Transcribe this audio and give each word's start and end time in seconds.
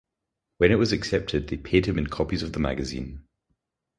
When 0.57 0.71
it 0.71 0.79
was 0.79 0.93
accepted, 0.93 1.47
they 1.49 1.57
paid 1.57 1.85
him 1.85 1.99
in 1.99 2.07
copies 2.07 2.41
of 2.41 2.53
the 2.53 2.59
magazine. 2.59 3.27